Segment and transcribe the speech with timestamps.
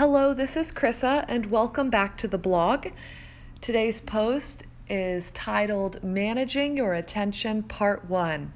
[0.00, 2.86] Hello, this is Krissa, and welcome back to the blog.
[3.60, 8.50] Today's post is titled Managing Your Attention Part 1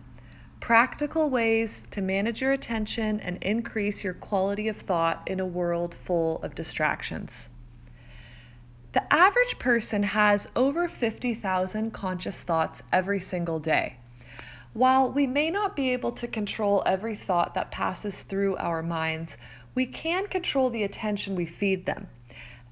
[0.60, 5.94] Practical Ways to Manage Your Attention and Increase Your Quality of Thought in a World
[5.94, 7.50] Full of Distractions.
[8.92, 13.98] The average person has over 50,000 conscious thoughts every single day.
[14.72, 19.36] While we may not be able to control every thought that passes through our minds,
[19.74, 22.08] we can control the attention we feed them.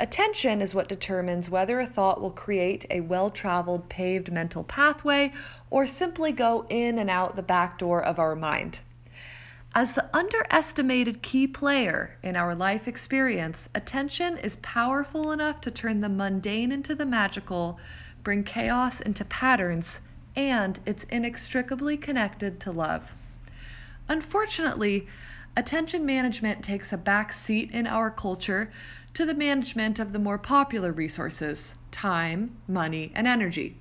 [0.01, 5.33] Attention is what determines whether a thought will create a well traveled, paved mental pathway
[5.70, 8.80] or simply go in and out the back door of our mind.
[9.74, 16.01] As the underestimated key player in our life experience, attention is powerful enough to turn
[16.01, 17.79] the mundane into the magical,
[18.23, 20.01] bring chaos into patterns,
[20.37, 23.15] and it's inextricably connected to love.
[24.09, 25.07] Unfortunately,
[25.56, 28.70] attention management takes a back seat in our culture
[29.15, 33.77] to the management of the more popular resources time, money, and energy.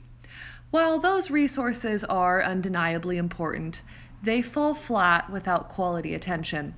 [0.69, 3.83] While those resources are undeniably important,
[4.21, 6.75] they fall flat without quality attention.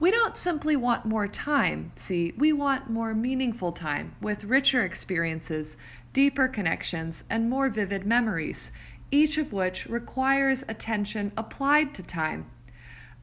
[0.00, 5.76] We don't simply want more time, see, we want more meaningful time with richer experiences,
[6.12, 8.70] deeper connections, and more vivid memories,
[9.10, 12.46] each of which requires attention applied to time.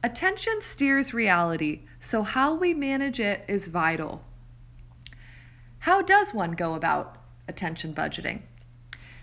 [0.02, 4.22] Attention steers reality, so how we manage it is vital.
[5.80, 7.16] How does one go about
[7.48, 8.42] attention budgeting?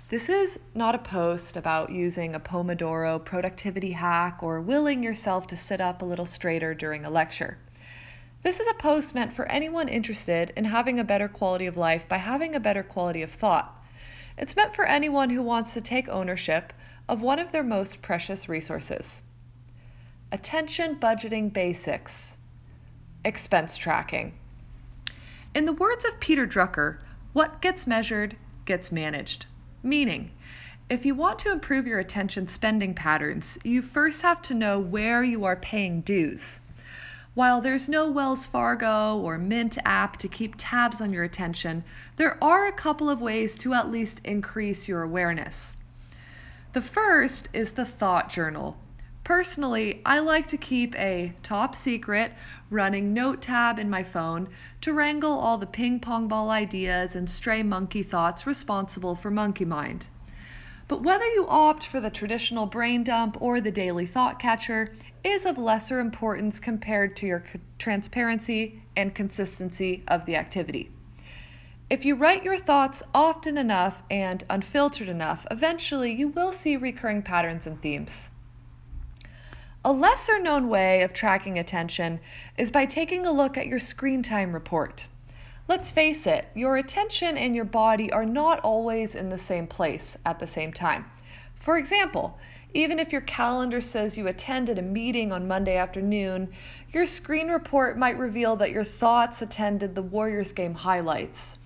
[0.09, 5.55] This is not a post about using a Pomodoro productivity hack or willing yourself to
[5.55, 7.57] sit up a little straighter during a lecture.
[8.41, 12.09] This is a post meant for anyone interested in having a better quality of life
[12.09, 13.81] by having a better quality of thought.
[14.37, 16.73] It's meant for anyone who wants to take ownership
[17.07, 19.21] of one of their most precious resources.
[20.33, 22.37] Attention budgeting basics.
[23.23, 24.33] Expense tracking.
[25.53, 26.97] In the words of Peter Drucker,
[27.33, 29.45] what gets measured gets managed.
[29.83, 30.31] Meaning,
[30.89, 35.23] if you want to improve your attention spending patterns, you first have to know where
[35.23, 36.61] you are paying dues.
[37.35, 41.83] While there's no Wells Fargo or Mint app to keep tabs on your attention,
[42.15, 45.75] there are a couple of ways to at least increase your awareness.
[46.71, 48.79] The first is the thought journal,
[49.23, 52.33] Personally, I like to keep a top secret
[52.69, 54.49] running note tab in my phone
[54.81, 59.63] to wrangle all the ping pong ball ideas and stray monkey thoughts responsible for monkey
[59.63, 60.09] mind.
[60.89, 65.45] But whether you opt for the traditional brain dump or the daily thought catcher is
[65.45, 67.45] of lesser importance compared to your
[67.77, 70.91] transparency and consistency of the activity.
[71.89, 77.21] If you write your thoughts often enough and unfiltered enough, eventually you will see recurring
[77.21, 78.31] patterns and themes.
[79.85, 82.21] A lesser known way of tracking attention
[82.57, 85.09] is by taking a look at your screen time report.
[85.67, 90.17] Let's face it, your attention and your body are not always in the same place
[90.25, 91.05] at the same time.
[91.55, 92.39] For example,
[92.73, 96.53] even if your calendar says you attended a meeting on Monday afternoon,
[96.93, 101.59] your screen report might reveal that your thoughts attended the Warriors game highlights.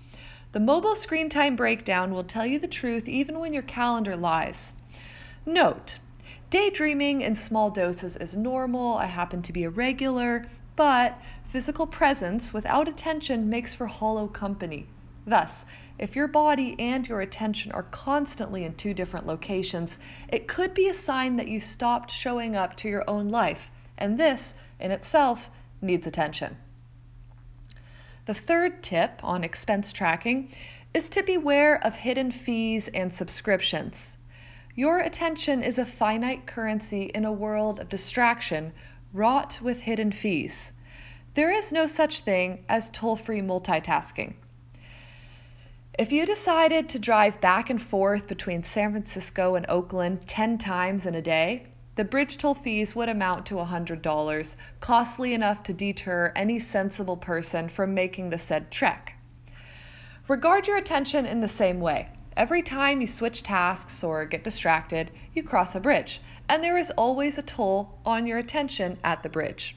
[0.50, 4.72] The mobile screen time breakdown will tell you the truth even when your calendar lies.
[5.46, 5.98] Note,
[6.50, 8.96] Daydreaming in small doses is normal.
[8.96, 14.86] I happen to be a regular, but physical presence without attention makes for hollow company.
[15.26, 15.66] Thus,
[15.98, 19.98] if your body and your attention are constantly in two different locations,
[20.28, 24.18] it could be a sign that you stopped showing up to your own life, and
[24.18, 25.50] this, in itself,
[25.82, 26.56] needs attention.
[28.24, 30.50] The third tip on expense tracking
[30.94, 34.16] is to beware of hidden fees and subscriptions.
[34.78, 38.72] Your attention is a finite currency in a world of distraction
[39.12, 40.72] wrought with hidden fees.
[41.34, 44.34] There is no such thing as toll free multitasking.
[45.98, 51.06] If you decided to drive back and forth between San Francisco and Oakland 10 times
[51.06, 51.64] in a day,
[51.96, 57.68] the bridge toll fees would amount to $100, costly enough to deter any sensible person
[57.68, 59.16] from making the said trek.
[60.28, 62.10] Regard your attention in the same way.
[62.38, 66.92] Every time you switch tasks or get distracted, you cross a bridge, and there is
[66.92, 69.74] always a toll on your attention at the bridge.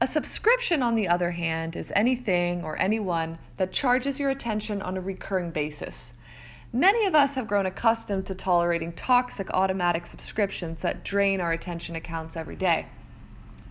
[0.00, 4.96] A subscription, on the other hand, is anything or anyone that charges your attention on
[4.96, 6.14] a recurring basis.
[6.72, 11.94] Many of us have grown accustomed to tolerating toxic automatic subscriptions that drain our attention
[11.94, 12.86] accounts every day.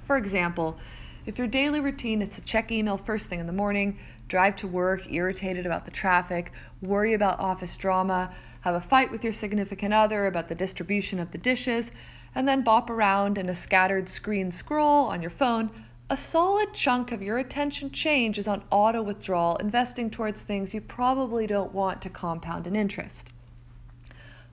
[0.03, 0.77] For example,
[1.25, 3.97] if your daily routine is to check email first thing in the morning,
[4.27, 6.51] drive to work irritated about the traffic,
[6.81, 11.31] worry about office drama, have a fight with your significant other about the distribution of
[11.31, 11.91] the dishes,
[12.33, 15.69] and then bop around in a scattered screen scroll on your phone,
[16.09, 20.81] a solid chunk of your attention change is on auto withdrawal, investing towards things you
[20.81, 23.29] probably don't want to compound in interest.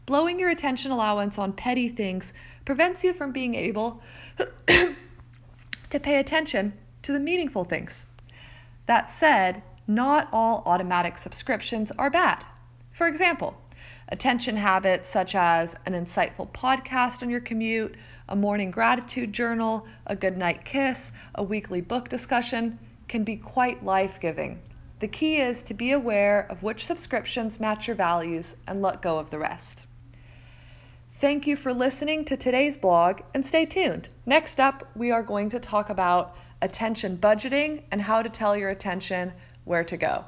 [0.06, 2.32] Blowing your attention allowance on petty things
[2.65, 4.00] prevents you from being able
[5.90, 8.06] to pay attention to the meaningful things.
[8.87, 12.44] That said, not all automatic subscriptions are bad.
[12.93, 13.56] For example,
[14.08, 17.94] attention habits such as an insightful podcast on your commute,
[18.29, 24.20] a morning gratitude journal, a goodnight kiss, a weekly book discussion can be quite life
[24.20, 24.61] giving.
[25.00, 29.19] The key is to be aware of which subscriptions match your values and let go
[29.19, 29.88] of the rest.
[31.20, 34.09] Thank you for listening to today's blog and stay tuned.
[34.25, 38.69] Next up, we are going to talk about attention budgeting and how to tell your
[38.69, 39.32] attention
[39.65, 40.25] where to go.